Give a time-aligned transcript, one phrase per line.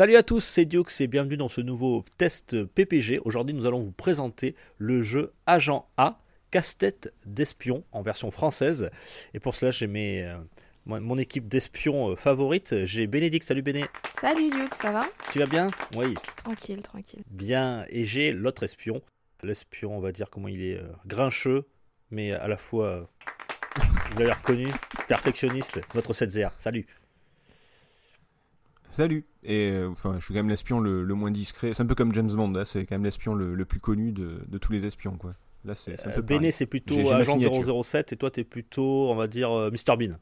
[0.00, 3.20] Salut à tous, c'est Diox et bienvenue dans ce nouveau test PPG.
[3.26, 8.88] Aujourd'hui, nous allons vous présenter le jeu Agent A, casse-tête d'espion en version française.
[9.34, 10.38] Et pour cela, j'ai mes, euh,
[10.86, 12.86] mon équipe d'espions euh, favorite.
[12.86, 13.84] J'ai Bénédicte, salut Béné.
[14.22, 15.06] Salut Duke, ça va?
[15.32, 15.70] Tu vas bien?
[15.94, 17.22] Oui, Tranquille, tranquille.
[17.30, 17.84] bien.
[17.90, 19.02] Et j'ai l'autre espion.
[19.42, 21.66] L'espion, on va dire comment il est euh, grincheux,
[22.10, 23.10] mais à la fois,
[24.12, 24.68] vous l'avez reconnu,
[25.08, 26.86] perfectionniste, notre 7 Salut.
[28.90, 31.72] Salut Et euh, enfin, je suis quand même l'espion le, le moins discret.
[31.74, 34.12] C'est un peu comme James Bond, là, c'est quand même l'espion le, le plus connu
[34.12, 35.34] de, de tous les espions, quoi.
[35.64, 36.52] Là, c'est un Euh, peu pareil.
[36.52, 37.84] c'est plutôt Agent signature.
[37.84, 40.16] 007 et toi, t'es plutôt, on va dire, euh, Mr Bean.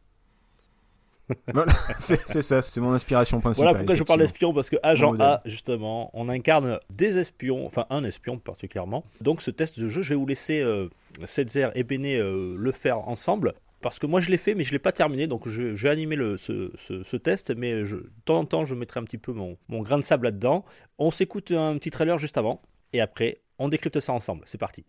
[1.53, 3.67] Voilà, c'est ça, c'est mon inspiration principale.
[3.69, 5.15] Voilà pourquoi je parle d'espion, parce que Agent.
[5.21, 9.05] A, justement, on incarne des espions, enfin un espion particulièrement.
[9.21, 10.89] Donc ce test de jeu, je vais vous laisser euh,
[11.27, 13.53] Setzer et Béné euh, le faire ensemble.
[13.81, 15.93] Parce que moi je l'ai fait, mais je l'ai pas terminé, donc je, je vais
[15.93, 19.05] animer le, ce, ce- ce test, mais je, de temps en temps je mettrai un
[19.05, 20.65] petit peu mon, mon grain de sable là-dedans.
[20.99, 22.61] On s'écoute un petit trailer juste avant,
[22.93, 24.43] et après on décrypte ça ensemble.
[24.47, 24.85] C'est parti.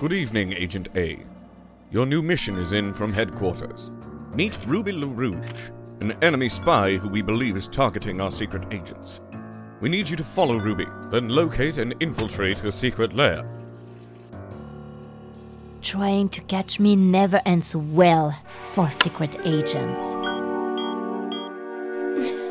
[0.00, 1.16] Good evening, Agent A.
[1.92, 3.90] Your new mission is in from headquarters.
[4.34, 5.70] Meet Ruby LaRouge,
[6.02, 9.22] an enemy spy who we believe is targeting our secret agents.
[9.80, 13.44] We need you to follow Ruby, then locate and infiltrate her secret lair.
[15.86, 18.36] Trying to catch me never ends well
[18.72, 20.02] for secret agents.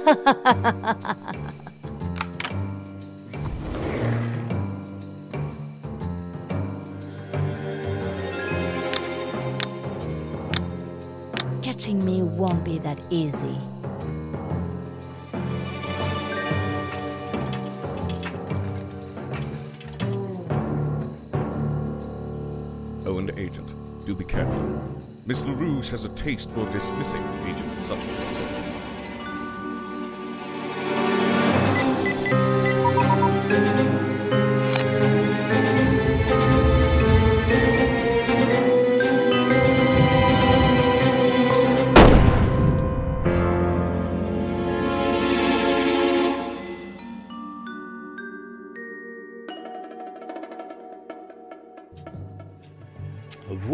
[11.61, 13.74] Catching me won't be that easy.
[24.15, 24.81] Be careful.
[25.25, 28.84] Miss LaRouge has a taste for dismissing agents such as yourself.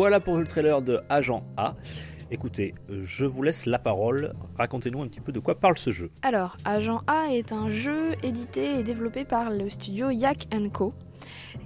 [0.01, 1.75] Voilà pour le trailer de Agent A.
[2.31, 4.33] Écoutez, je vous laisse la parole.
[4.57, 6.09] Racontez-nous un petit peu de quoi parle ce jeu.
[6.23, 10.95] Alors, Agent A est un jeu édité et développé par le studio Yak Co,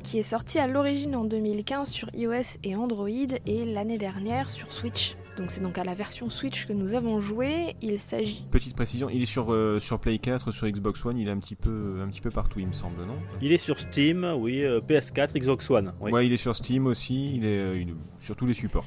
[0.03, 4.69] qui est sorti à l'origine en 2015 sur iOS et Android et l'année dernière sur
[4.69, 5.15] Switch.
[5.37, 7.75] Donc c'est donc à la version Switch que nous avons joué.
[7.81, 11.27] Il s'agit Petite précision, il est sur, euh, sur Play 4, sur Xbox One, il
[11.27, 13.17] est un petit peu, un petit peu partout, il me semble, non?
[13.41, 15.93] Il est sur Steam, oui, euh, PS4, Xbox One.
[15.99, 16.11] Oui.
[16.11, 18.85] Ouais, il est sur Steam aussi, il est, euh, il est sur tous les supports.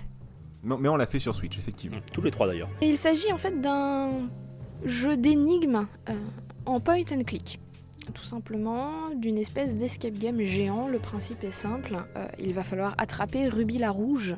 [0.62, 1.98] Mais, mais on l'a fait sur Switch, effectivement.
[2.12, 2.68] Tous les trois d'ailleurs.
[2.80, 4.28] Et il s'agit en fait d'un
[4.84, 6.14] jeu d'énigmes euh,
[6.66, 7.60] en point and click.
[8.14, 10.88] Tout simplement d'une espèce d'escape game géant.
[10.88, 11.96] Le principe est simple.
[12.16, 14.34] euh, il va falloir attraper Ruby la Rouge,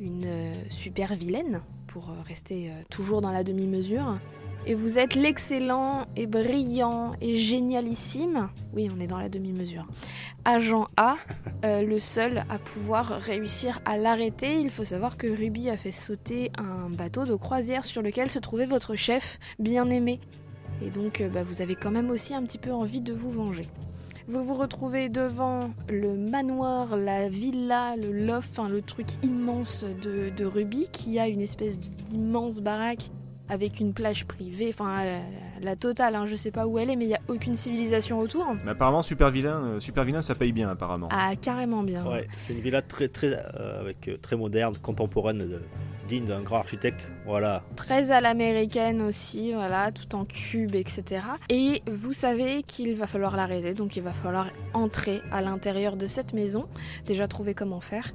[0.00, 4.18] une euh, super vilaine, pour euh, rester euh, toujours dans la demi-mesure.
[4.66, 9.86] Et vous êtes l'excellent et brillant et génialissime, oui on est dans la demi-mesure,
[10.44, 11.14] agent A,
[11.62, 14.60] le seul à pouvoir réussir à l'arrêter.
[14.60, 18.40] Il faut savoir que Ruby a fait sauter un bateau de croisière sur lequel se
[18.40, 20.20] trouvait votre chef bien-aimé.
[20.82, 23.64] Et donc bah, vous avez quand même aussi un petit peu envie de vous venger.
[24.28, 30.28] Vous vous retrouvez devant le manoir, la villa, le loft, enfin le truc immense de,
[30.28, 33.10] de Ruby qui a une espèce d'immense baraque
[33.48, 35.20] avec une plage privée, enfin la,
[35.62, 38.18] la totale, hein, je sais pas où elle est, mais il n'y a aucune civilisation
[38.18, 38.44] autour.
[38.66, 41.08] Mais apparemment, Super Vilain, euh, Super Vilain, ça paye bien, apparemment.
[41.10, 42.04] Ah, carrément bien.
[42.04, 45.60] Ouais, c'est une villa très, très, euh, avec, euh, très moderne, contemporaine,
[46.08, 47.10] digne d'un grand architecte.
[47.24, 47.62] Voilà.
[47.76, 51.22] très à l'américaine aussi, voilà, tout en cube, etc.
[51.50, 56.06] Et vous savez qu'il va falloir l'arrêter, donc il va falloir entrer à l'intérieur de
[56.06, 56.66] cette maison,
[57.06, 58.10] déjà trouver comment faire.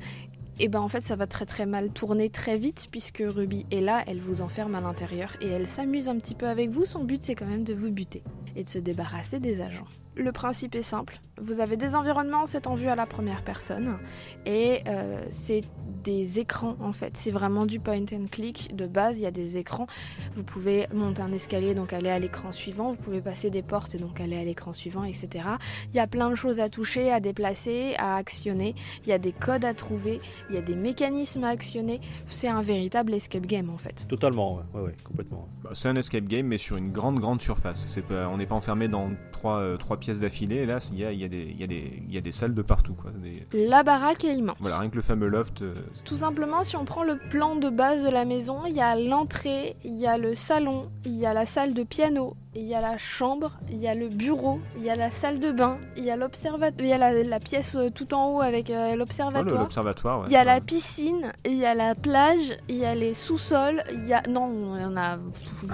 [0.59, 3.81] Et ben en fait ça va très très mal tourner très vite puisque Ruby est
[3.81, 6.85] là, elle vous enferme à l'intérieur et elle s'amuse un petit peu avec vous.
[6.85, 8.23] Son but c'est quand même de vous buter
[8.55, 9.87] et de se débarrasser des agents.
[10.15, 11.19] le principe est simple.
[11.41, 13.97] Vous avez des environnements, c'est en vue à la première personne.
[14.45, 15.61] Et euh, c'est
[16.03, 17.17] des écrans en fait.
[17.17, 18.75] C'est vraiment du point and click.
[18.75, 19.87] De base, il y a des écrans.
[20.35, 22.91] Vous pouvez monter un escalier, donc aller à l'écran suivant.
[22.91, 25.45] Vous pouvez passer des portes et donc aller à l'écran suivant, etc.
[25.91, 28.75] Il y a plein de choses à toucher, à déplacer, à actionner.
[29.03, 30.19] Il y a des codes à trouver.
[30.49, 31.99] Il y a des mécanismes à actionner.
[32.25, 34.05] C'est un véritable escape game en fait.
[34.07, 35.47] Totalement, ouais, ouais, ouais, complètement.
[35.63, 37.85] Bah, c'est un escape game, mais sur une grande, grande surface.
[37.87, 40.65] C'est pas, on n'est pas enfermé dans trois, euh, trois pièces d'affilée.
[40.65, 42.93] Là, il y a, y, a y, y a des salles de partout.
[42.93, 43.11] Quoi.
[43.11, 44.57] Des- La baraque est immense.
[44.59, 45.61] Voilà, rien que le fameux loft.
[45.61, 45.73] euh,
[46.05, 48.95] Tout simplement, si on prend le plan de base de la maison, il y a
[48.95, 52.75] l'entrée, il y a le salon, il y a la salle de piano, il y
[52.75, 55.77] a la chambre, il y a le bureau, il y a la salle de bain,
[55.97, 58.69] il y a l'observatoire, il y a la, la pièce euh, tout en haut avec
[58.69, 59.61] euh, Oh, l'observatoire.
[59.61, 60.19] l'observatoire.
[60.21, 60.25] ouais.
[60.27, 63.83] Il y a la piscine, il y a la plage, il y a les sous-sols,
[63.91, 64.21] il y a...
[64.29, 65.17] Non, il y en a...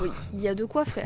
[0.01, 1.05] Oui, il y a de quoi faire.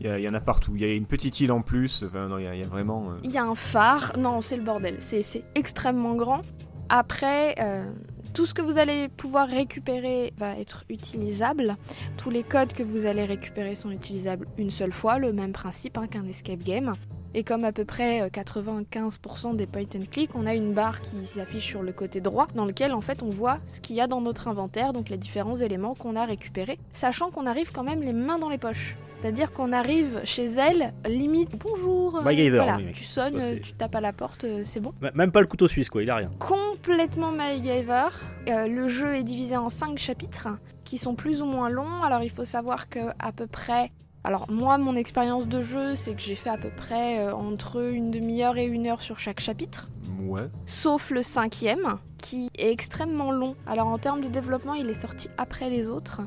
[0.00, 0.72] Il y, en a partout.
[0.76, 2.02] Il y a une petite île en plus.
[2.02, 3.10] Il y a, vraiment.
[3.10, 4.12] euh, Il y a un phare.
[4.18, 4.96] Non, c'est le bordel.
[4.98, 6.40] C'est c'est extrêmement grand.
[6.88, 7.84] Après, euh,
[8.32, 11.76] tout ce que vous allez pouvoir récupérer va être utilisable.
[12.16, 15.98] Tous les codes que vous allez récupérer sont utilisables une seule fois, le même principe
[15.98, 16.92] hein, qu'un escape game.
[17.34, 21.00] Et comme à peu près euh, 95% des point and click, on a une barre
[21.00, 24.00] qui s'affiche sur le côté droit, dans lequel en fait on voit ce qu'il y
[24.00, 27.84] a dans notre inventaire, donc les différents éléments qu'on a récupérés, sachant qu'on arrive quand
[27.84, 28.96] même les mains dans les poches.
[29.20, 32.16] C'est-à-dire qu'on arrive chez elle, limite bonjour.
[32.16, 34.92] euh, MacGyver, voilà, oui, tu sonnes, euh, tu tapes à la porte, euh, c'est bon.
[35.14, 36.30] Même pas le couteau suisse, quoi, il a rien.
[36.38, 38.08] Complètement MacGyver.
[38.48, 40.48] Euh, le jeu est divisé en 5 chapitres
[40.84, 42.02] qui sont plus ou moins longs.
[42.02, 43.92] Alors il faut savoir que à peu près.
[44.22, 47.80] Alors moi, mon expérience de jeu, c'est que j'ai fait à peu près euh, entre
[47.92, 49.88] une demi-heure et une heure sur chaque chapitre
[50.28, 50.48] Ouais.
[50.66, 53.56] sauf le cinquième, qui est extrêmement long.
[53.66, 56.20] Alors en termes de développement, il est sorti après les autres.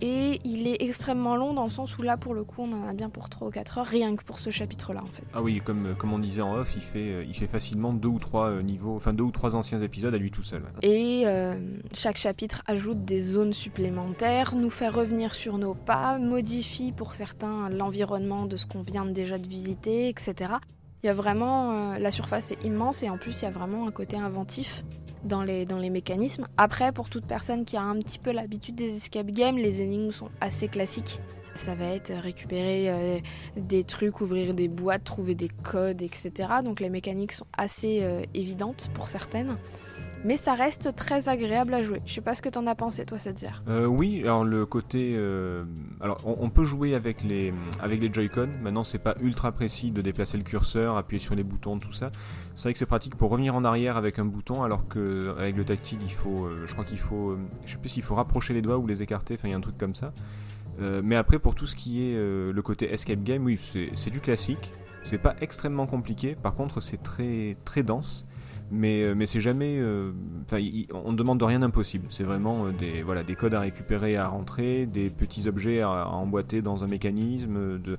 [0.00, 2.88] Et il est extrêmement long dans le sens où là, pour le coup, on en
[2.88, 5.22] a bien pour 3 ou 4 heures, rien que pour ce chapitre-là, en fait.
[5.32, 8.08] Ah oui, comme, comme on disait en off, il fait, euh, il fait facilement deux
[8.08, 10.62] ou trois euh, niveaux, enfin deux ou trois anciens épisodes à lui tout seul.
[10.82, 11.54] Et euh,
[11.94, 17.68] chaque chapitre ajoute des zones supplémentaires, nous fait revenir sur nos pas, modifie pour certains
[17.70, 20.54] l'environnement de ce qu'on vient déjà de visiter, etc.
[21.02, 21.72] Il y a vraiment...
[21.72, 24.84] euh, la surface est immense et en plus, il y a vraiment un côté inventif
[25.24, 26.46] dans les, dans mécanismes.
[26.56, 30.10] Après, pour toute personne qui a un petit peu l'habitude des escape games, les énigmes
[30.10, 31.20] sont assez classiques.
[31.54, 33.18] Ça va être récupérer euh,
[33.56, 36.30] des trucs, ouvrir des boîtes, trouver des codes, etc.
[36.62, 39.56] Donc les mécaniques sont assez euh, évidentes pour certaines.
[40.26, 42.02] Mais ça reste très agréable à jouer.
[42.04, 43.62] Je sais pas ce que t'en as pensé, toi, Setzer.
[43.68, 45.64] Euh, oui, alors le côté, euh,
[46.00, 48.48] alors on, peut jouer avec les avec les Joy-Con.
[48.60, 52.10] Maintenant, c'est pas ultra précis de déplacer le curseur, appuyer sur les boutons, tout ça.
[52.56, 55.56] C'est vrai que c'est pratique pour revenir en arrière avec un bouton, alors que avec
[55.56, 58.16] le tactile, il faut, euh, je crois qu'il faut, euh, je sais plus s'il faut
[58.16, 59.34] rapprocher les doigts ou les écarter.
[59.34, 60.12] Enfin, il y a un truc comme ça.
[61.04, 64.20] Mais après, pour tout ce qui est le côté escape game, oui, c'est c'est du
[64.20, 64.72] classique.
[65.04, 66.34] C'est pas extrêmement compliqué.
[66.34, 68.26] Par contre, c'est très très dense.
[68.70, 69.76] Mais, euh, mais c'est jamais.
[69.78, 70.12] euh,
[70.44, 72.06] Enfin, on ne demande de rien d'impossible.
[72.10, 76.08] C'est vraiment euh, des, voilà, des codes à récupérer, à rentrer, des petits objets à,
[76.08, 77.78] emboîter dans un mécanisme.
[77.78, 77.98] De,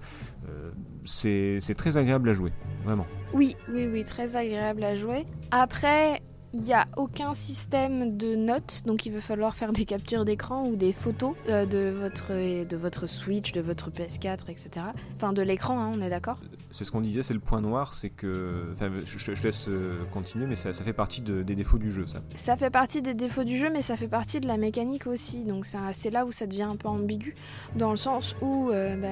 [1.03, 2.51] c'est très agréable à jouer,
[2.83, 3.05] vraiment.
[3.33, 5.25] Oui, oui, oui, très agréable à jouer.
[5.51, 6.21] Après,
[6.53, 10.63] il n'y a aucun système de notes, donc il va falloir faire des captures d'écran
[10.65, 12.31] ou des photos euh, de, votre,
[12.65, 14.69] de votre Switch, de votre PS4, etc.
[15.17, 16.39] Enfin, de l'écran, hein, on est d'accord?
[16.71, 18.69] C'est ce qu'on disait, c'est le point noir, c'est que.
[18.73, 21.91] Enfin, je, je- laisse euh, continuer, mais ça, ça fait partie de- des défauts du
[21.91, 22.19] jeu, ça.
[22.35, 25.43] Ça fait partie des défauts du jeu, mais ça fait partie de la mécanique aussi.
[25.43, 27.35] Donc c'est là où ça devient un peu ambigu,
[27.75, 29.07] dans le sens où euh, bah,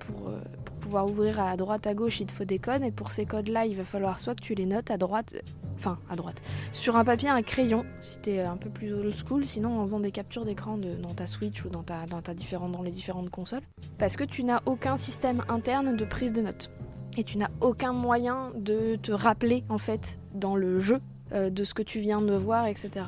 [0.00, 2.90] pour, euh, pour pouvoir ouvrir à droite à gauche, il te faut des codes, et
[2.90, 5.34] pour ces codes-là, il va falloir soit que tu les notes à droite,
[5.78, 6.42] enfin à droite,
[6.72, 10.00] sur un papier, un crayon, si t'es un peu plus old school, sinon en faisant
[10.00, 13.62] des captures d'écran dans ta Switch ou dans, ta, dans, différente, dans les différentes consoles,
[13.98, 16.70] parce que tu n'as aucun système interne de prise de notes.
[17.16, 21.00] Et tu n'as aucun moyen de te rappeler en fait dans le jeu
[21.32, 23.06] euh, de ce que tu viens de voir, etc.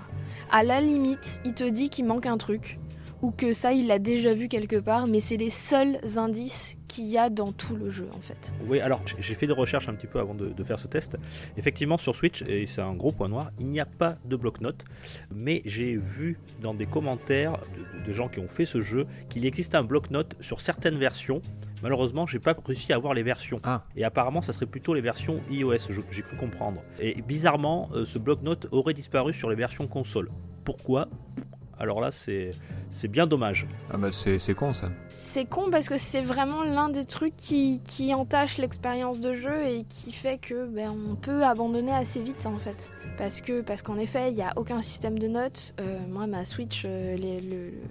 [0.51, 2.79] À la limite, il te dit qu'il manque un truc,
[3.23, 7.07] ou que ça, il l'a déjà vu quelque part, mais c'est les seuls indices qu'il
[7.07, 8.53] y a dans tout le jeu, en fait.
[8.67, 11.17] Oui, alors j'ai- fait des recherches un petit peu avant de, de faire ce test.
[11.57, 14.85] Effectivement, sur Switch, et c'est un gros point noir, il n'y a pas de bloc-notes.
[15.33, 17.59] Mais j'ai vu dans des commentaires
[17.99, 21.41] de, de gens qui ont fait ce jeu qu'il existe un bloc-notes sur certaines versions.
[21.83, 23.61] Malheureusement, j'ai pas réussi à avoir les versions.
[23.63, 23.85] Ah.
[23.97, 25.77] Et apparemment, ça serait plutôt les versions iOS,
[26.11, 26.83] j'ai cru comprendre.
[26.99, 30.29] Et bizarrement, euh, ce bloc-notes aurait disparu sur les versions console.
[30.65, 31.09] Pourquoi?
[31.81, 32.51] Alors là, c'est
[32.91, 33.67] c'est bien dommage.
[33.91, 34.91] Ah bah, c'est c'est con, ça.
[35.09, 39.65] C'est con parce que c'est vraiment l'un des trucs qui, qui entache l'expérience de jeu
[39.65, 42.91] et qui fait que ben, on peut abandonner assez vite en fait.
[43.17, 45.75] Parce que parce qu'en effet, il n'y a aucun système de notes.
[45.81, 47.17] Euh, moi, ma Switch, euh,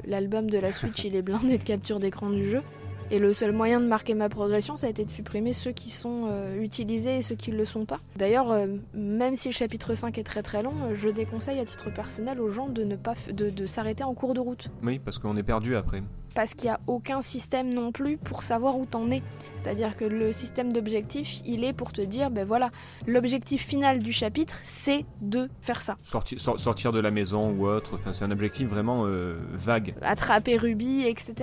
[0.05, 2.61] l'album de la Switch, il est blindé de capture d'écran du jeu.
[3.11, 5.89] Et le seul moyen de marquer ma progression, ça a été de supprimer ceux qui
[5.89, 7.99] sont euh, utilisés et ceux qui ne le sont pas.
[8.15, 11.91] D'ailleurs, euh, même si le chapitre 5 est très très long, je déconseille à titre
[11.91, 14.69] personnel aux gens de ne pas de s'arrêter en cours de route.
[14.83, 16.03] Oui, parce qu'on est perdu après.
[16.35, 19.21] Parce qu'il n'y a aucun système non plus pour savoir où t'en es.
[19.55, 22.69] C'est-à-dire que le système d'objectif, il est pour te dire, ben voilà,
[23.07, 25.97] l'objectif final du chapitre, c'est de faire ça.
[26.03, 29.95] Sortir, sor- sortir de la maison ou autre, enfin, c'est un objectif vraiment euh, vague.
[30.01, 31.33] attraper Ruby, etc.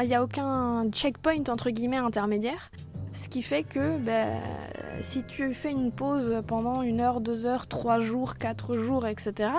[0.00, 2.70] Il n'y a aucun checkpoint entre guillemets intermédiaire.
[3.12, 4.38] Ce qui fait que ben,
[5.02, 9.50] si tu fais une pause pendant une heure, deux heures, trois jours, quatre jours, etc.,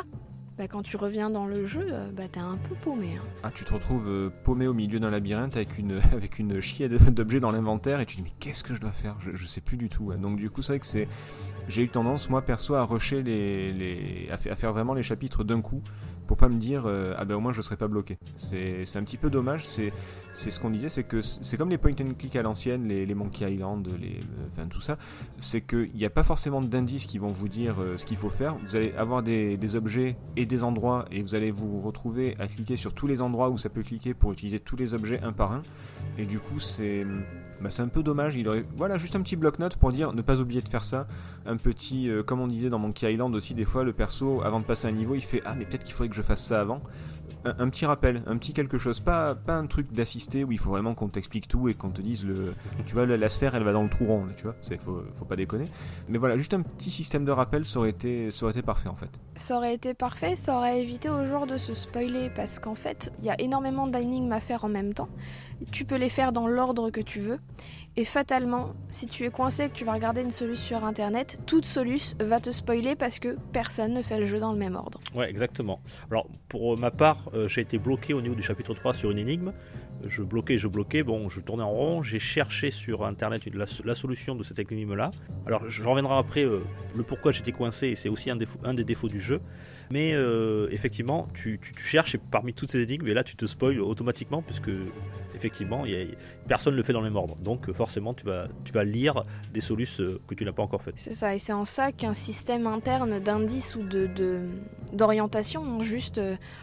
[0.61, 3.17] ben, quand tu reviens dans le jeu, euh, ben, t'es un peu paumé.
[3.19, 3.25] hein.
[3.41, 6.59] Ah, tu te retrouves euh, paumé au milieu d'un labyrinthe avec une, avec une
[7.09, 9.15] d'objets dans l'inventaire et tu te dis mais qu'est-ce que je dois faire?
[9.33, 10.13] Je, sais plus du tout.
[10.13, 11.07] Donc du coup c'est vrai que c'est
[11.67, 15.01] j'ai eu tendance moi perso à rusher les, les à, fa- à faire vraiment les
[15.01, 15.81] chapitres d'un coup
[16.27, 18.19] pour pas me dire euh, ah ben au moins je serai pas bloqué.
[18.35, 19.65] C'est un petit peu dommage.
[19.65, 19.91] C'est
[20.33, 23.15] c'est ce qu'on disait c'est que c'est comme les point and click à l'ancienne, les,
[23.15, 24.97] Monkey Island, les euh, enfin tout ça.
[25.39, 28.29] C'est qu'il n'y a pas forcément d'indices qui vont vous dire euh, ce qu'il faut
[28.29, 28.55] faire.
[28.65, 32.75] Vous allez avoir des, objets et des endroits et vous allez vous retrouver à cliquer
[32.75, 35.51] sur tous les endroits où ça peut cliquer pour utiliser tous les objets un par
[35.53, 35.61] un.
[36.17, 37.05] Et du coup, c'est
[37.61, 38.35] bah, un peu dommage.
[38.35, 41.07] Il aurait voilà juste un petit bloc-notes pour dire ne pas oublier de faire ça.
[41.45, 44.59] Un petit, euh, comme on disait dans Monkey Island aussi, des fois le perso avant
[44.59, 46.59] de passer un niveau, il fait ah mais peut-être qu'il faudrait que je fasse ça
[46.59, 46.81] avant.
[47.43, 50.69] Un, petit rappel, un petit quelque chose, pas pas un truc d'assister où il faut
[50.69, 52.53] vraiment qu'on t'explique tout et qu'on te dise le,
[52.85, 55.25] tu vois la, la sphère elle va dans le trou rond, tu vois, faut faut
[55.25, 55.65] pas déconner.
[56.07, 58.89] Mais voilà, juste un petit système de rappel, ça aurait été ça aurait été parfait
[58.89, 59.09] en fait.
[59.35, 63.11] Ça aurait été parfait, ça aurait évité aux joueurs de se spoiler parce qu'en fait,
[63.19, 65.09] il y a énormément d'énigmes à faire en même temps.
[65.71, 67.39] Tu peux les faire dans l'ordre que tu veux.
[67.97, 71.39] Et fatalement, si tu es coincé et que tu vas regarder une solution sur internet,
[71.45, 74.77] toute solution va te spoiler parce que personne ne fait le jeu dans le même
[74.77, 75.01] ordre.
[75.13, 75.81] Ouais, exactement.
[76.09, 79.17] Alors, pour ma part, euh, j'ai été bloqué au niveau du chapitre 3 sur une
[79.17, 79.51] énigme.
[80.07, 84.35] Je bloquais, je bloquais, bon, je tournais en rond, j'ai cherché sur internet la, solution
[84.35, 85.11] de cette énigme-là.
[85.45, 86.59] Alors, je reviendrai après euh,
[86.95, 89.41] le pourquoi j'étais coincé, et c'est aussi un, des défauts du jeu.
[89.91, 93.79] Mais euh, effectivement, tu, cherches et parmi toutes ces énigmes, et là tu te spoil
[93.81, 94.71] automatiquement, puisque
[95.35, 96.05] effectivement, y a-
[96.47, 97.35] personne ne le fait dans le même ordre.
[97.37, 100.95] Donc, forcément, tu vas, lire des solutions euh, que tu n'as pas encore faites.
[100.97, 104.47] C'est ça, et c'est en ça qu'un système interne d'indices ou de de-
[104.93, 106.19] d'orientation, hein, juste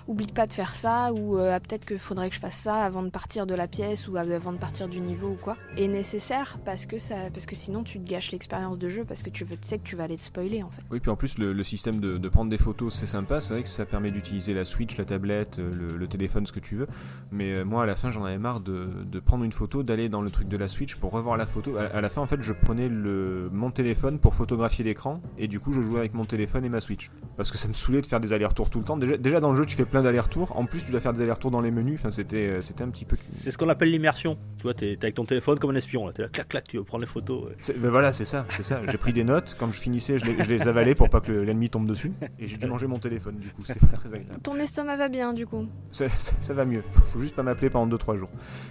[0.06, 3.02] oublie pas de faire ça, ou ah, peut-être qu'il faudrait que je fasse ça avant
[3.02, 6.58] de partir de la pièce ou avant de partir du niveau ou quoi, est nécessaire
[6.64, 9.44] parce que, ça, parce que sinon tu te gâches l'expérience de jeu parce que tu
[9.44, 10.82] veux- tu sais que tu vas aller te spoiler en fait.
[10.90, 13.40] Oui, puis en plus, le, système de, prendre des photos, c'est sympa.
[13.40, 16.60] C'est vrai que ça permet d'utiliser la Switch, la tablette, euh, le, téléphone, ce que
[16.60, 16.86] tu veux.
[17.30, 20.08] Mais euh, moi, à la fin, j'en avais marre de, de prendre une photo, d'aller
[20.08, 21.76] dans le truc de la Switch pour revoir la photo.
[21.76, 25.20] À, à la fin, en fait, je prenais le, mon téléphone pour photographier l'écran.
[25.36, 27.10] Et du coup, je jouais avec mon téléphone et ma Switch.
[27.36, 28.96] Parce que ça me saoulait de faire des allers-retours tout le temps.
[28.96, 30.56] Déjà, déjà dans le jeu, tu fais plein d'allers-retours.
[30.56, 31.98] En plus, tu dois faire des allers-retours dans les menus.
[32.00, 33.16] Enfin, c'était euh, c'était un petit peu.
[33.18, 34.36] C'est ce qu'on appelle l'immersion.
[34.58, 36.12] Tu vois, t'es t'es avec ton téléphone comme un espion, là.
[36.12, 37.44] T'es là, clac, clac, tu veux prendre les photos.
[37.46, 37.56] ouais.
[37.60, 38.80] C'est- ben voilà, c'est ça, c'est ça.
[38.90, 39.56] J'ai pris des notes.
[39.58, 42.12] Quand je finissais, je les, je les avalais pour pas que le- l'ennemi tombe dessus.
[42.38, 43.36] Et j'ai dû manger mon téléphone.
[43.36, 44.40] Du coup, c'était pas très agréable.
[44.42, 45.66] Ton estomac va bien du coup.
[45.90, 46.82] Ça, ça- ça va mieux.
[46.90, 48.30] Faut, faut juste pas m'appeler pendant 2-3 jours.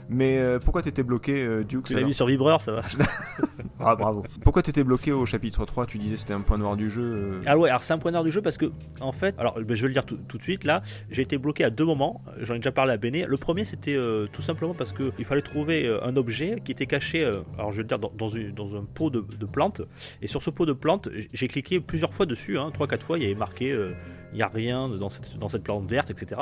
[0.10, 2.82] Mais euh, pourquoi t'étais bloqué, euh, Duke Tu l'as alors mis sur vibreur, ça va.
[3.79, 4.24] Ah, bravo.
[4.44, 7.03] Pourquoi t'étais bloqué au chapitre 3 Tu disais c'était un point noir du jeu.
[7.03, 9.60] euh, Ah ouais, alors c'est un point noir du jeu parce que, en fait, alors
[9.62, 11.86] ben, je vais le dire tout, tout de suite là, j'ai été bloqué à deux
[11.86, 13.25] moments, j'en ai déjà parlé à Béné.
[13.27, 16.86] Le premier c'était euh, tout simplement parce qu'il fallait trouver euh, un objet qui était
[16.86, 19.46] caché, euh, alors je vais le dire, dans, dans une- dans un pot de, de
[19.46, 19.81] plantes.
[20.22, 23.24] Et sur ce pot de plantes, j'ai cliqué plusieurs fois dessus, hein, 3-4 fois, il
[23.24, 23.93] y avait marqué euh,
[24.34, 26.41] il n'y a rien dans cette, dans cette plante verte, etc.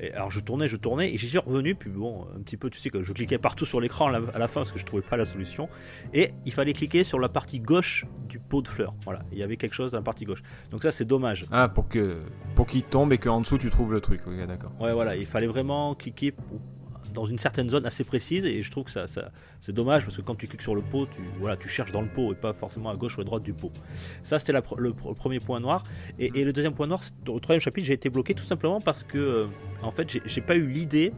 [0.00, 2.70] Et alors je tournais, je tournais, et j'y suis revenu, puis bon, un petit peu,
[2.70, 4.78] tu sais que je cliquais partout sur l'écran à la, à la fin parce que
[4.78, 5.68] je trouvais pas la solution.
[6.14, 8.94] Et il fallait cliquer sur la partie gauche du pot de fleurs.
[9.04, 10.42] Voilà, il y avait quelque chose dans la partie gauche.
[10.70, 11.46] Donc ça c'est dommage.
[11.50, 12.16] Ah, pour que
[12.54, 14.20] pour qu'il tombe et qu'en dessous tu trouves le truc.
[14.24, 14.70] Ok, d'accord.
[14.80, 16.60] Ouais, voilà, il fallait vraiment cliquer pour-
[17.16, 19.06] dans une certaine zone assez précise et je trouve que ça,
[19.62, 22.02] c'est dommage parce que quand tu cliques sur le pot, tu, voilà, tu cherches dans
[22.02, 23.72] le pot et pas forcément à gauche ou à droite du pot.
[24.22, 25.82] Ça, c'était le, pr- le premier point noir.
[26.18, 29.16] Et, le deuxième point noir, au troisième chapitre, j'ai été bloqué tout simplement parce que,
[29.18, 29.46] euh,
[29.82, 31.12] en fait, j'ai- pas eu l'idée.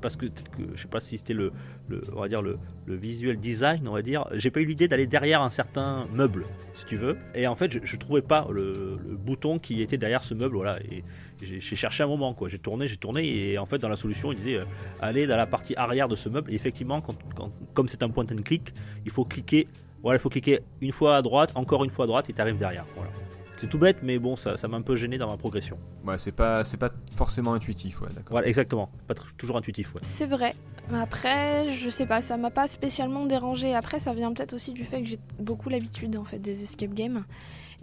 [0.00, 0.26] Parce que,
[0.74, 1.50] je sais pas si c'était le,
[1.88, 4.26] le- on va dire le visual design, on va dire.
[4.34, 7.16] J'ai pas eu l'idée d'aller derrière un certain meuble, si tu veux.
[7.34, 10.56] Et en fait, je, je trouvais pas le, le bouton qui était derrière ce meuble,
[10.56, 10.78] voilà.
[10.90, 11.04] Et
[11.44, 12.48] j'ai cherché un moment, quoi.
[12.48, 14.64] J'ai tourné, j'ai tourné, et en fait, dans la solution, il disait euh,
[15.00, 16.50] aller dans la partie arrière de ce meuble.
[16.52, 18.72] Et effectivement, quand, quand- comme c'est un point and click,
[19.04, 19.68] il faut cliquer.
[20.02, 22.40] Voilà, il faut cliquer une fois à droite, encore une fois à droite, et tu
[22.40, 22.84] arrives derrière.
[22.96, 23.10] Voilà.
[23.56, 25.78] C'est tout bête, mais bon, ça ça m'a un peu gêné dans ma progression.
[26.04, 28.32] Ouais, c'est pas c'est pas forcément intuitif, ouais, d'accord.
[28.32, 28.90] Voilà, exactement.
[29.06, 30.00] Pas toujours intuitif, ouais.
[30.02, 30.54] C'est vrai.
[30.92, 33.72] Après, je sais pas, ça m'a pas spécialement dérangé.
[33.74, 36.92] Après, ça vient peut-être aussi du fait que j'ai beaucoup l'habitude en fait des escape
[36.92, 37.24] games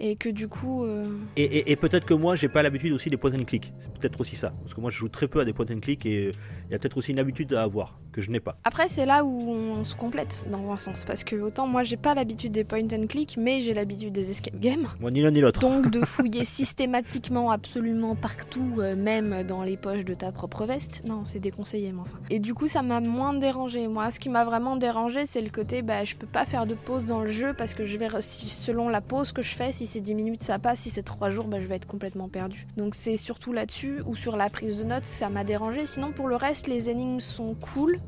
[0.04, 1.06] et que du coup, euh,
[1.38, 3.72] Et, et- et peut-être que moi, j'ai pas l'habitude aussi des point and click.
[3.80, 4.50] C'est peut-être aussi ça.
[4.64, 6.32] Parce que moi, je joue très peu à des point and click et
[6.72, 8.58] il y a peut-être aussi une habitude à avoir que je n'ai pas.
[8.64, 11.04] Après, c'est là où on se complète dans un sens.
[11.04, 14.32] Parce que autant moi, j'ai pas l'habitude des point and click, mais j'ai l'habitude des
[14.32, 14.88] escape games.
[15.02, 15.60] Moi, ni l'un ni l'autre.
[15.60, 21.04] Donc, de fouiller systématiquement absolument partout, euh, même dans les poches de ta propre veste.
[21.06, 22.20] Non, c'est déconseillé, mais enfin.
[22.30, 23.90] Et du coup, ça m'a moins dérangé.
[23.90, 26.76] Moi, ce qui m'a vraiment dérangé, c'est le côté, bah, je peux pas faire de
[26.76, 29.86] pause dans le jeu parce que je vais, selon la pause que je fais, si
[29.86, 30.80] c'est 10 minutes, ça passe.
[30.80, 32.66] Si c'est 3 jours, bah, je vais être complètement perdu.
[32.78, 35.86] Donc, c'est surtout là-dessus ou sur la prise de notes, ça m'a dérangé.
[35.86, 38.00] Sinon, pour le reste, les énigmes sont cool.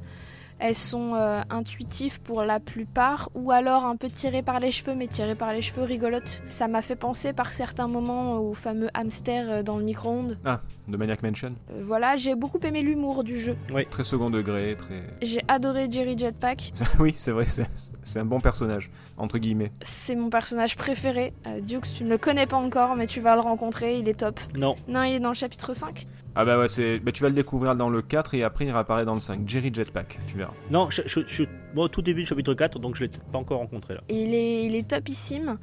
[0.59, 4.95] Elles sont euh, intuitives pour la plupart, ou alors un peu tirées par les cheveux,
[4.95, 6.41] mais tirées par les cheveux rigolotes.
[6.47, 10.37] Ça m'a fait penser par certains moments au fameux hamster euh, dans le micro-ondes.
[10.45, 11.55] Ah, de Maniac Mansion.
[11.71, 13.57] Euh, voilà, j'ai beaucoup aimé l'humour du jeu.
[13.89, 15.03] Très second degré, très.
[15.21, 16.71] J'ai adoré Jerry Jetpack.
[16.99, 17.67] oui, c'est vrai, c'est
[18.03, 19.71] c'est un bon personnage, entre guillemets.
[19.83, 21.33] C'est mon personnage préféré.
[21.47, 24.19] Euh, Dukes, tu ne le connais pas encore, mais tu vas le rencontrer, il est
[24.19, 24.39] top.
[24.55, 24.75] Non.
[24.87, 26.07] Non, il est dans le chapitre 5.
[26.35, 26.97] Ah bah ouais, c'est...
[26.99, 29.47] Bah, tu vas le découvrir dans le 4 et après il réapparaît dans le 5.
[29.47, 30.53] Jerry Jetpack, tu verras.
[30.71, 31.43] Non, je, je, je-
[31.75, 34.01] moi, au tout début du chapitre 4, donc je l'ai peut-être pas encore rencontré là.
[34.09, 35.57] Il est, il est topissime.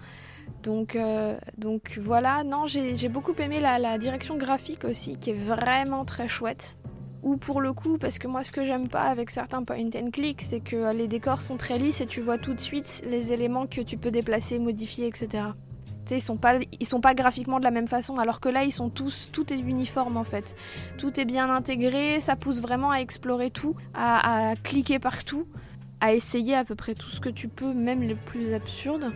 [0.62, 5.30] Donc, euh, donc voilà, non, j'ai j'ai beaucoup aimé la, la direction graphique aussi, qui
[5.30, 6.76] est vraiment très chouette.
[7.22, 10.10] Ou pour le coup, parce que moi ce que j'aime pas avec certains point and
[10.10, 13.32] click, c'est que les décors sont très lisses et tu vois tout de suite les
[13.32, 15.44] éléments que tu peux déplacer, modifier, etc.
[16.10, 18.72] Ils sont pas, ils sont pas graphiquement de la même façon, alors que là ils
[18.72, 20.56] sont tous, tout est uniforme en fait.
[20.98, 25.46] Tout est bien intégré, ça pousse vraiment à explorer tout, à, à cliquer partout,
[26.00, 29.12] à essayer à peu près tout ce que tu peux, même les plus absurdes.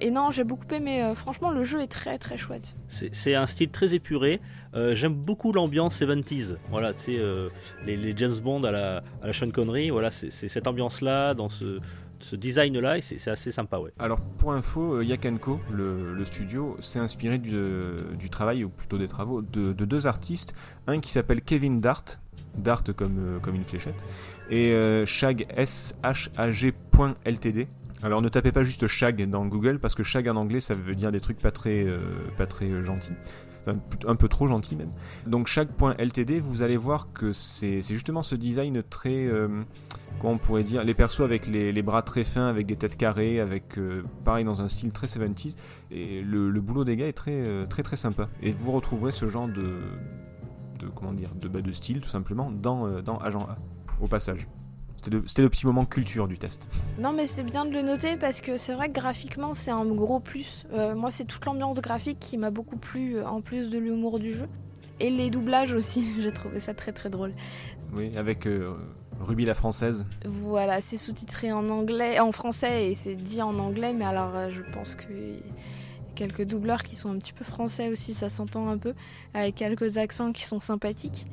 [0.00, 1.02] Et non, j'ai beaucoup aimé.
[1.02, 2.76] euh, franchement, le jeu est très très chouette.
[2.88, 4.40] C'est un style très épuré.
[4.74, 6.56] Euh, J'aime beaucoup l'ambiance 70s.
[6.70, 7.48] Voilà, tu sais, euh,
[7.86, 9.90] les, les James Bond à la, à la Sean Connery.
[9.90, 11.78] Voilà, c'est cette ambiance-là, dans ce,
[12.18, 13.92] ce design-là, et c'est assez sympa, ouais.
[13.98, 17.52] Alors pour info, euh, Yakenko, le, le studio, s'est inspiré du,
[18.18, 20.54] du travail, ou plutôt des travaux, de, de deux artistes.
[20.86, 22.04] Un qui s'appelle Kevin Dart,
[22.58, 24.02] Dart comme, euh, comme une fléchette,
[24.50, 27.66] et euh, Shag, S-H-A-G.ltd.
[28.04, 30.94] Alors ne tapez pas juste Shag dans Google, parce que Shag en anglais ça veut
[30.94, 32.00] dire des trucs pas très, euh,
[32.38, 33.14] euh, gentils.
[33.62, 34.90] Enfin, un peu trop gentils même.
[35.26, 39.26] Donc Shag.ltd, vous allez voir que c'est justement ce design très...
[39.26, 39.48] euh,
[40.20, 43.40] comment on pourrait dire, les persos avec les, bras très fins, avec des têtes carrées,
[43.40, 43.80] avec
[44.22, 45.56] pareil dans un style très 70s.
[45.90, 48.28] Et le, boulot des gars est très très sympa.
[48.42, 49.78] Et vous retrouverez ce genre de,
[50.94, 53.56] comment dire, de, bah, de style tout simplement dans, dans Agent A,
[54.02, 54.46] au passage.
[55.04, 56.66] C'était le, petit moment culture du test.
[56.98, 59.84] Non, mais c'est bien de le noter parce que c'est vrai que graphiquement, c'est un
[59.84, 60.64] gros plus.
[60.72, 64.18] Euh, moi, c'est toute l'ambiance graphique qui m'a beaucoup plu, euh, en plus de l'humour
[64.18, 64.46] du jeu.
[65.00, 67.34] Et les doublages aussi, j'ai trouvé ça très très drôle.
[67.92, 68.74] Oui, avec euh,
[69.20, 70.06] Ruby la française.
[70.24, 74.62] Voilà, c'est sous-titré en anglais, en français et c'est dit en anglais, mais alors je
[74.72, 78.68] pense que y a quelques doubleurs qui sont un petit peu français aussi, ça s'entend
[78.68, 78.94] un peu,
[79.34, 81.26] avec quelques accents qui sont sympathiques.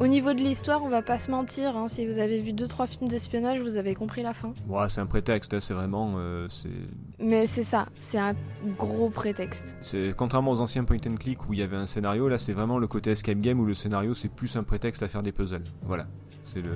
[0.00, 2.86] Au niveau de l'histoire, on va pas se mentir, hein, si vous avez vu 2-3
[2.86, 4.54] films d'espionnage, vous avez compris la fin.
[4.66, 6.14] Bon, c'est un prétexte, là, c'est vraiment.
[6.16, 6.70] euh, c'est
[7.18, 8.32] Mais c'est ça, c'est un
[8.78, 9.76] gros prétexte.
[9.82, 12.54] C'est contrairement aux anciens point and click où il y avait un scénario, là c'est
[12.54, 15.32] vraiment le côté escape game où le scénario c'est plus un prétexte à faire des
[15.32, 15.64] puzzles.
[15.82, 16.06] Voilà,
[16.52, 16.72] c'est le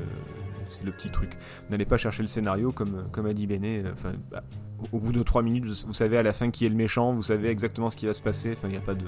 [0.69, 1.37] c'est le petit truc.
[1.71, 3.83] N'allez pas chercher le scénario comme comme a dit Béné.
[3.85, 4.43] euh, Enfin, bah,
[4.93, 7.13] au bout de 3 minutes, vous, vous savez à la fin qui est le méchant,
[7.15, 8.53] vous savez exactement ce qui va se passer.
[8.53, 9.05] Enfin, il n'y a pas de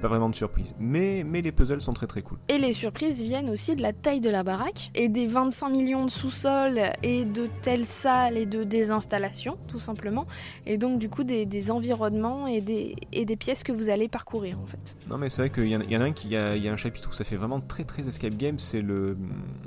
[0.00, 0.74] pas vraiment de surprise.
[0.78, 2.38] Mais mais les puzzles sont très très cool.
[2.48, 6.04] Et les surprises viennent aussi de la taille de la baraque et des 25 millions
[6.06, 10.26] de sous-sols et de telles salles et de désinstallations, tout simplement.
[10.66, 14.08] Et donc, du coup, des, des environnements et des, et des pièces que vous allez
[14.08, 14.96] parcourir, en fait.
[15.10, 16.32] Non mais c'est vrai qu'il y, en a- il y en a un qui il
[16.32, 18.80] y a, y a un chapitre où ça fait vraiment très très escape game, c'est
[18.80, 19.16] le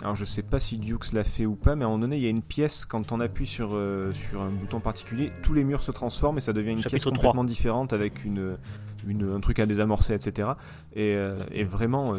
[0.01, 2.17] alors je sais pas si Dukes l'a fait ou pas mais à un moment donné
[2.17, 5.53] il y a une pièce quand on appuie sur euh, sur un bouton particulier, tous
[5.53, 7.23] les murs se transforment et ça devient une pièce Chapitre 3.
[7.23, 8.57] complètement différente avec une,
[9.07, 10.49] une un truc à désamorcer etc.
[10.93, 12.17] Et, euh, et vraiment euh,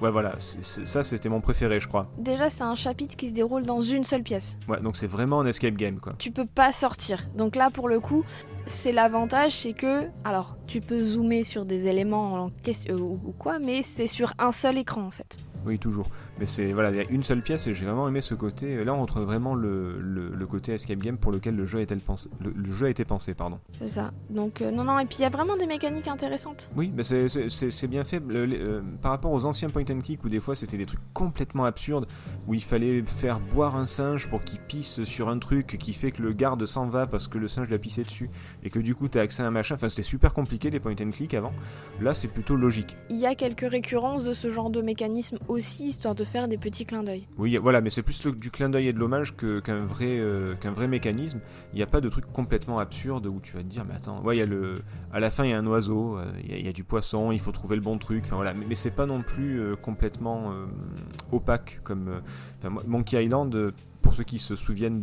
[0.00, 2.10] ouais voilà, ça c'était mon préféré je crois.
[2.18, 4.56] Déjà, c'est un chapitre qui se déroule dans une seule pièce.
[4.68, 6.14] Ouais, donc c'est vraiment un escape game quoi.
[6.18, 7.18] Tu peux pas sortir.
[7.36, 8.24] Donc là, pour le coup,
[8.66, 13.20] c'est l'avantage, c'est que, alors, tu peux zoomer sur des éléments en question, euh, ou,
[13.24, 15.38] ou quoi, mais c'est sur un seul écran, en fait.
[15.66, 16.06] Oui, toujours.
[16.38, 18.82] Mais c'est voilà, il y a une seule pièce et j'ai vraiment aimé ce côté.
[18.84, 21.82] Là, on retrouve vraiment le, le, le côté escape game pour lequel le jeu a
[21.82, 22.30] été pensé.
[22.40, 23.58] Le, le jeu a été pensé, pardon.
[23.78, 24.12] C'est ça.
[24.30, 26.70] Donc, euh, non, non, et puis il y a vraiment des mécaniques intéressantes.
[26.74, 28.22] Oui, mais c'est- bien fait.
[28.30, 31.64] Euh, par rapport aux anciens point and click où des fois c'était des trucs complètement
[31.64, 32.06] absurdes,
[32.46, 36.12] où il fallait faire boire un singe pour qu'il pisse sur un truc qui fait
[36.12, 38.30] que le garde s'en va parce que le singe l'a pissé dessus
[38.62, 39.74] et que du coup t'as accès à un machin.
[39.74, 41.52] Enfin, c'était super compliqué les point and click avant.
[42.00, 42.96] Là, c'est plutôt logique.
[43.10, 46.58] Il y a quelques récurrences de ce genre de mécanisme aussi histoire de faire des
[46.58, 47.26] petits clins d'œil.
[47.38, 50.88] Oui, voilà, mais c'est plus du clin d'œil et de l'hommage qu'un vrai, euh, vrai
[50.88, 51.40] mécanisme.
[51.72, 54.22] Il n'y a pas de truc complètement absurde où tu vas te dire, mais attends,
[54.22, 54.74] ouais, y a le,
[55.12, 57.38] à la fin il y a un oiseau, euh, il y, a- du poisson, il
[57.40, 58.22] faut trouver le bon truc.
[58.24, 60.52] Enfin voilà, mais, mais c'est pas non plus euh, complètement
[61.30, 62.20] opaque comme.
[62.86, 63.72] Monkey Island.
[64.02, 65.02] Pour ceux qui se souviennent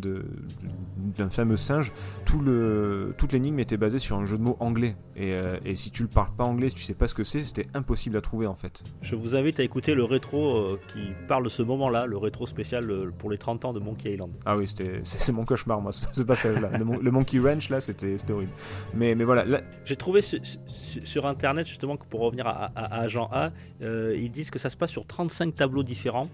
[1.17, 1.91] d'un fameux singe,
[2.25, 4.95] tout le, toute l'énigme était basée sur un jeu de mots anglais.
[5.15, 7.23] Et, euh, et si tu le parles pas anglais, si tu sais pas ce que
[7.23, 8.83] c'est, c'était impossible à trouver en fait.
[9.01, 12.45] Je vous invite à écouter le rétro euh, qui parle de ce moment-là, le rétro
[12.45, 14.31] spécial euh, pour les 30 ans de Monkey Island.
[14.45, 14.65] Ah oui,
[15.03, 16.77] c'est, mon cauchemar, moi, ce, ce passage-là.
[16.77, 18.51] Le, mon- le Monkey Ranch, là, c'était, horrible.
[18.93, 22.65] Mais, mais voilà, là, J'ai trouvé su- su- sur internet justement que pour revenir à,
[22.75, 26.29] à- à Agent A, ils disent que ça se passe sur 35 tableaux différents.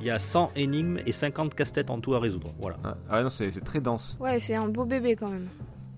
[0.00, 2.52] Il y a 100 énigmes et 50 casse-têtes en tout à résoudre.
[2.60, 2.76] Voilà.
[2.84, 4.16] ah, ah non, c'est, c'est très dense.
[4.20, 5.48] Ouais, c'est un beau bébé quand même.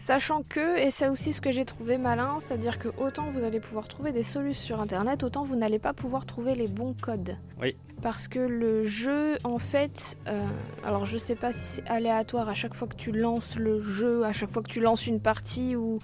[0.01, 3.61] Sachant que, et c'est aussi ce que j'ai trouvé malin, c'est-à-dire que autant vous allez
[3.61, 7.37] pouvoir trouver des solutions sur internet, autant vous n'allez pas pouvoir trouver les bons codes.
[7.61, 7.77] Oui.
[8.01, 10.43] Parce que le jeu, en fait, euh,
[10.87, 14.25] alors je sais pas si c'est aléatoire à chaque fois que tu lances le jeu,
[14.25, 15.99] à chaque fois que tu lances une partie, ou,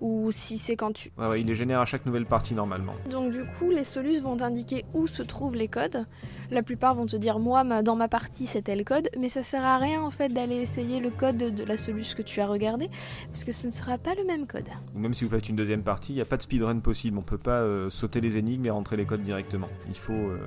[0.00, 1.12] ou si c'est quand tu.
[1.18, 2.94] Ouais, ouais, il les génère à chaque nouvelle partie, normalement.
[3.10, 6.06] Donc du coup, les solutions vont t'indiquer où se trouvent les codes.
[6.50, 9.42] La plupart vont te dire, moi, ma- dans ma partie, c'était le code, mais ça
[9.42, 12.46] sert à rien en fait d'aller essayer le code de la solution que tu as
[12.46, 12.88] regardé,
[13.26, 14.68] parce que ce ne sera pas le même code.
[14.94, 17.18] Ou même si vous faites une deuxième partie, il n'y a pas de speedrun possible.
[17.18, 19.68] On peut pas euh, sauter les énigmes et rentrer les codes directement.
[19.88, 20.38] Il faut, euh,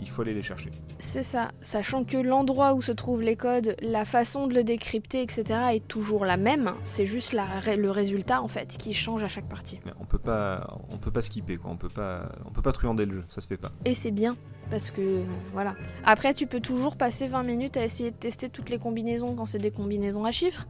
[0.00, 0.70] il faut aller les chercher.
[0.98, 5.22] C'est ça, sachant que l'endroit où se trouvent les codes, la façon de le décrypter,
[5.22, 5.44] etc.
[5.72, 7.46] est toujours la même, c'est juste la
[7.76, 9.80] le résultat en fait qui change à chaque partie.
[9.86, 11.70] Mais on peut pas, on peut pas skipper, quoi.
[11.70, 13.24] On peut pas, on peut pas truander le jeu.
[13.28, 13.72] Ça se fait pas.
[13.84, 14.36] Et c'est bien,
[14.70, 15.22] parce que
[15.52, 15.74] voilà.
[16.04, 19.46] Après, tu peux toujours passer 20 minutes à essayer de tester toutes les combinaisons quand
[19.46, 20.66] c'est des combinaisons à chiffres.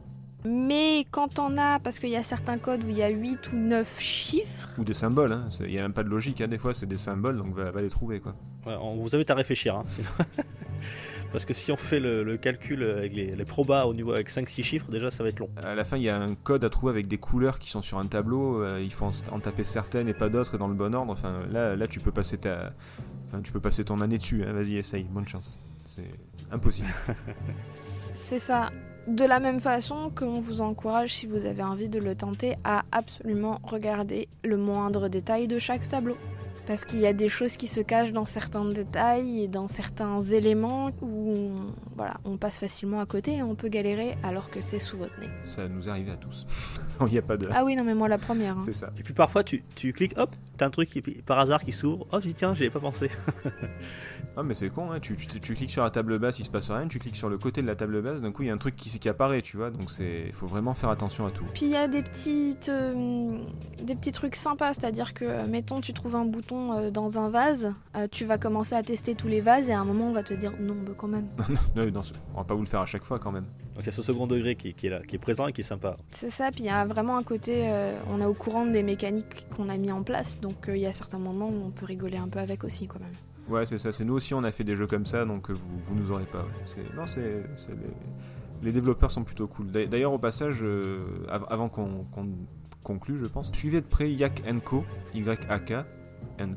[0.47, 3.51] Mais quand t'en as, parce qu'il y a certains codes où il y a 8
[3.53, 5.31] ou 9 chiffres, Ou des symboles.
[5.33, 5.49] hein.
[5.61, 6.41] Il y a même pas de logique.
[6.41, 6.47] hein.
[6.47, 8.33] Des fois, c'est des symboles, donc va, va les trouver, quoi.
[8.65, 9.75] Ouais, on vous invite à réfléchir.
[9.75, 9.83] hein,
[11.33, 14.29] Parce que si on fait le, le calcul avec les, les probas au niveau avec
[14.29, 15.49] 5-6 chiffres, déjà ça va être long.
[15.61, 17.81] À la fin, il y a un code à trouver avec des couleurs qui sont
[17.81, 18.63] sur un tableau.
[18.63, 21.11] euh, il faut en, en taper certaines et pas d'autres et dans le bon ordre.
[21.11, 22.71] Enfin, là, là, tu peux passer ta,
[23.27, 24.43] enfin, tu peux passer ton année dessus.
[24.47, 24.53] hein.
[24.53, 25.03] Vas-y, essaye.
[25.03, 25.59] Bonne chance.
[25.83, 26.09] C'est
[26.49, 26.87] impossible.
[27.73, 28.69] c'est ça.
[29.07, 32.83] De la même façon qu'on vous encourage, si vous avez envie de le tenter, à
[32.91, 36.17] absolument regarder le moindre détail de chaque tableau.
[36.67, 40.19] Parce qu'il y a des choses qui se cachent dans certains détails et dans certains
[40.19, 41.51] éléments où
[41.97, 45.19] voilà, on passe facilement à côté et on peut galérer alors que c'est sous votre
[45.19, 45.27] nez.
[45.43, 46.45] Ça nous est arrivé à tous.
[47.01, 47.49] Il n'y a pas de.
[47.51, 48.57] Ah oui, non mais moi la première.
[48.57, 48.61] hein.
[48.63, 48.91] C'est ça.
[48.97, 52.07] Et puis parfois tu, tu cliques, hop, t'as un truc qui, par hasard qui s'ouvre.
[52.11, 53.09] Oh tiens, j'y avais pas pensé.
[54.39, 54.99] Ah mais c'est con, hein.
[54.99, 57.27] tu, tu, tu cliques sur la table basse, il se passe rien, tu cliques sur
[57.27, 59.09] le côté de la table basse, d'un coup il y a un truc qui, qui
[59.09, 61.43] apparaît, tu vois, donc c'est, il faut vraiment faire attention à tout.
[61.55, 63.39] Puis il y a des petites, euh,
[63.81, 67.29] des petits trucs sympas, c'est-à-dire que, euh, mettons, tu trouves un bouton euh, dans un
[67.29, 70.13] vase, euh, tu vas commencer à tester tous les vases et à un moment on
[70.13, 71.25] va te dire non, bah quand même.
[71.91, 73.45] Non, non, on va pas vous le faire à chaque fois quand même.
[73.75, 75.53] Donc il y a ce second degré qui, qui est là, qui est présent et
[75.53, 75.97] qui est sympa.
[76.15, 78.83] C'est ça, puis il y a vraiment un côté, euh, on est au courant des
[78.83, 81.69] mécaniques qu'on a mis en place, donc euh, il y a certains moments où on
[81.71, 83.13] peut rigoler un peu avec aussi quand même.
[83.49, 85.53] Ouais, c'est ça, c'est nous aussi on a fait des jeux comme ça, donc euh,
[85.53, 86.39] vous, vous nous aurez pas.
[86.39, 86.83] ouais.
[86.95, 87.77] Non, c'est, c'est les,
[88.63, 89.71] les développeurs sont plutôt cool.
[89.71, 92.27] D'a- D'ailleurs, au passage, euh, av- avant qu'on, qu'on
[92.83, 95.85] conclue, je pense, suivez de près Yak Co, Y-A-K.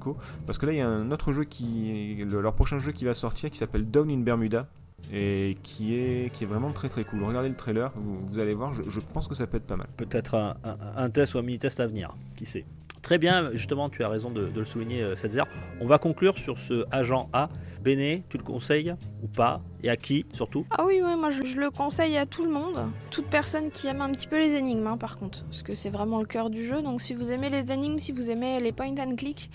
[0.01, 0.17] Co,
[0.47, 3.05] parce que là il y a un autre jeu qui le- leur prochain jeu qui
[3.07, 4.69] va sortir qui s'appelle Down in Bermuda
[5.13, 7.23] et qui est qui est vraiment très très cool.
[7.25, 9.77] Regardez le trailer, vous, vous allez voir, je, je pense que ça peut être pas
[9.77, 9.89] mal.
[9.97, 12.65] Peut-être un, un- un test ou un mini-test à venir, qui sait.
[13.03, 15.45] Très bien, justement, tu as raison de, de le souligner, euh, Setzer.
[15.81, 17.49] On va conclure sur ce agent A.
[17.83, 19.63] Béné, tu le conseilles ou pas?
[19.83, 20.67] Et à qui surtout?
[20.71, 23.87] Ah oui, ouais, moi je, je le conseille à tout le monde, toute personne qui
[23.87, 26.51] aime un petit peu les énigmes hein, par contre, parce que c'est vraiment le cœur
[26.51, 26.83] du jeu.
[26.83, 29.51] Donc si vous aimez les énigmes, si vous aimez les point and click,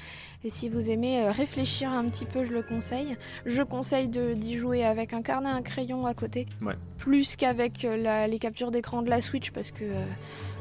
[0.46, 3.18] et si vous aimez euh, réfléchir un petit peu, je le conseille.
[3.48, 6.76] Je conseille de- d'y jouer avec un carnet, un crayon à côté, Ouais.
[6.98, 9.84] plus qu'avec euh, les captures d'écran de la Switch, parce que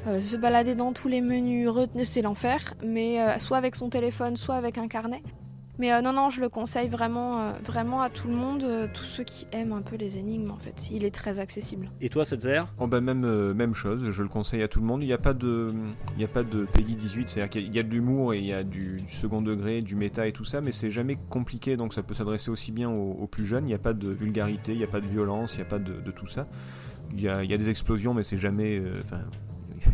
[0.06, 1.68] euh, se balader dans tous les menus,
[2.04, 5.22] c'est l'enfer, mais euh, soit avec son téléphone, soit avec un carnet.
[5.78, 8.86] Mais euh, non, non, je le conseille vraiment, euh, vraiment à tout le monde, euh,
[8.92, 10.90] tous ceux qui aiment un peu les énigmes en fait.
[10.90, 11.90] Il est très accessible.
[12.00, 12.62] Et toi, Setzer?
[12.78, 15.02] Oh bah même, euh, même chose, je le conseille à tout le monde.
[15.02, 15.68] Il n'y a pas de,
[16.16, 18.46] il y a pas de Peggy 18, c'est-à-dire qu'il y a de l'humour et il
[18.46, 21.76] y a du, du second degré, du méta et tout ça, mais c'est jamais compliqué,
[21.76, 23.64] donc ça peut s'adresser aussi bien aux, aux plus jeunes.
[23.64, 25.68] Il n'y a pas de vulgarité, il n'y a pas de violence, il n'y a
[25.70, 26.46] pas de, de tout ça.
[27.12, 29.20] Il y a, il y a des explosions, mais c'est jamais, euh, enfin,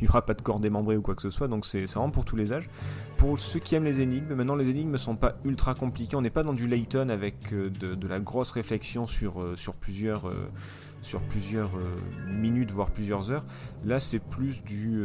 [0.02, 2.24] n'y aura pas de corps démembré ou quoi que ce soit, donc c'est vraiment pour
[2.24, 2.68] tous les âges.
[3.16, 6.22] Pour ceux qui aiment les énigmes, maintenant les énigmes ne sont pas ultra compliquées, on
[6.22, 11.82] n'est pas dans du Layton avec euh, de, la grosse réflexion sur, euh, plusieurs, euh,
[12.28, 13.44] minutes, voire plusieurs heures.
[13.84, 15.02] Là c'est plus du...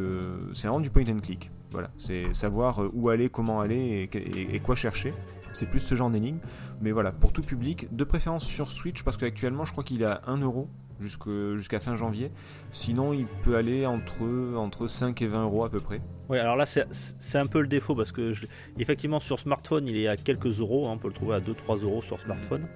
[0.53, 1.51] c'est vraiment du point and click.
[1.71, 5.13] Voilà, c'est savoir où aller, comment aller et, et- quoi chercher.
[5.51, 6.39] C'est plus ce genre d'énigme.
[6.81, 10.05] Mais voilà, pour tout public, de préférence sur Switch, parce qu'actuellement, je crois qu'il est
[10.05, 12.31] à 1 euro jusque- jusqu'à fin janvier.
[12.71, 16.01] Sinon, il peut aller entre, entre 5 et 20 euros à peu près.
[16.29, 18.33] Oui, alors là, c'est un peu le défaut parce que,
[18.79, 20.87] effectivement, sur smartphone, il est à quelques euros.
[20.87, 22.67] hein, on peut le trouver à 2-3 euros sur smartphone.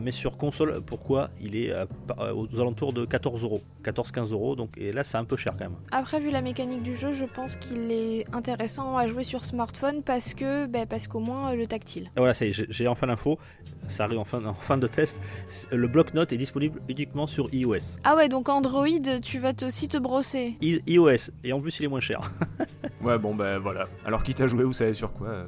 [0.00, 3.62] Mais sur console, pourquoi Il est à- par- aux alentours de 14 euros.
[3.84, 4.56] 14-15 euros.
[4.56, 5.76] Donc, et là, c'est un peu cher quand même.
[5.90, 10.02] Après, vu la mécanique du jeu, je pense qu'il est intéressant à jouer sur smartphone
[10.02, 12.04] parce que, bah, parce qu'au moins euh, le tactile.
[12.16, 13.38] Et voilà, ça y est, j'ai- enfin l'info.
[13.88, 15.20] Ça arrive en fin, en fin de test.
[15.72, 17.98] Le bloc-notes est disponible uniquement sur iOS.
[18.04, 18.86] Ah ouais, donc Android,
[19.22, 20.56] tu vas aussi te brosser.
[20.62, 21.30] I- iOS.
[21.44, 22.20] Et en plus, il est moins cher.
[23.02, 23.86] Ouais, bon, ben voilà.
[24.06, 25.44] Alors, quitte à jouer, vous savez sur quoi euh,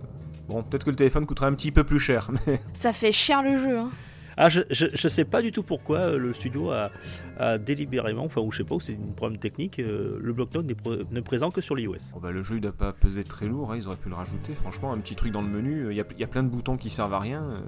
[0.49, 3.43] Bon, peut-être que le téléphone coûtera un petit peu plus cher, mais Ça fait cher
[3.45, 3.79] le jeu.
[3.79, 3.91] Hein.
[4.37, 6.91] Ah, je, je, je sais pas du tout pourquoi euh, le studio a,
[7.39, 10.75] a délibérément, enfin, ou je sais pas, c'est un problème technique, euh, le bloc-notes n'est
[10.75, 12.13] pr- ne présent que sur l'iOS.
[12.13, 14.15] Bon, bah, le jeu il doit pas peser très lourd, hein, ils auraient pu le
[14.15, 14.55] rajouter.
[14.55, 16.77] Franchement, un petit truc dans le menu, il y, a- y a plein de boutons
[16.77, 17.43] qui servent à rien.
[17.43, 17.59] euh,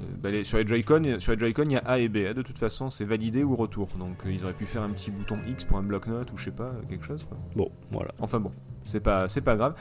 [0.00, 2.18] euh, bah, les- sur les Joy-Con, sur les Joy-Con, il y a A et B.
[2.28, 3.88] hein, de toute façon, c'est validé ou retour.
[3.98, 6.46] Donc, euh, ils auraient pu faire un petit bouton X pour un bloc-notes ou je
[6.46, 7.24] sais pas, quelque chose.
[7.24, 7.38] Quoi.
[7.54, 8.10] Bon, voilà.
[8.20, 8.52] Enfin bon,
[8.84, 9.74] c'est pas, c'est pas grave.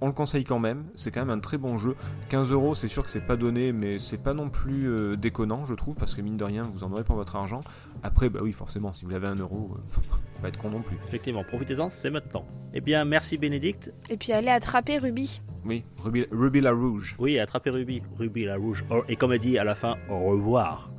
[0.00, 1.96] On le conseille quand même, c'est quand même un très bon jeu.
[2.28, 5.64] 15 euros, c'est sûr que c'est pas donné, mais c'est pas non plus euh, déconnant,
[5.64, 7.62] je trouve, parce que mine de rien, vous en aurez pour votre argent.
[8.04, 10.00] Après, bah oui, forcément, si vous l'avez 1 euro, euh,
[10.42, 10.96] pas être con non plus.
[11.06, 12.46] Effectivement, profitez-en, c'est maintenant.
[12.74, 13.92] Eh bien, merci Bénédicte.
[14.08, 15.40] Et puis aller attraper Ruby.
[15.64, 17.16] Oui, Ruby, Ruby la Rouge.
[17.18, 18.84] Oui, attrapez Ruby, Ruby la rouge.
[18.90, 20.90] Oh, Et comme elle dit à la fin, au revoir.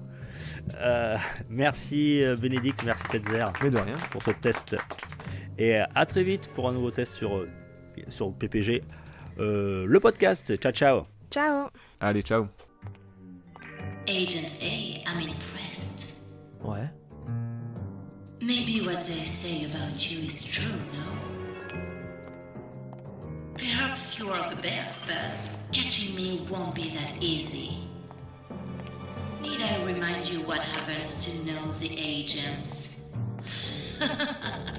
[0.75, 1.15] Euh,
[1.49, 3.97] merci euh, Bénédicte, merci Setzer Mais de rien.
[4.11, 4.75] pour ce test.
[5.57, 7.49] Et euh, à très vite pour un nouveau test sur, euh,
[8.09, 8.83] sur PPG.
[9.39, 11.05] Euh, le podcast, ciao ciao.
[11.31, 12.47] Ciao Allez, ciao.
[14.07, 16.05] Agent A, I'm impressed.
[16.63, 16.89] Ouais.
[18.41, 21.19] Maybe what they say about you is true, no?
[23.57, 25.31] Perhaps you are the best, but
[25.71, 27.89] catching me won't be that easy.
[29.41, 32.87] Need I remind you what happens to nosy agents?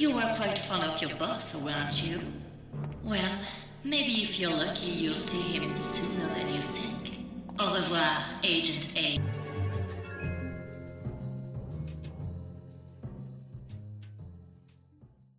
[0.00, 2.22] you were quite fond of your boss, weren't you?
[3.04, 3.38] Well,
[3.84, 7.18] maybe if you're lucky, you'll see him sooner than you think.
[7.58, 9.18] Au revoir, Agent A.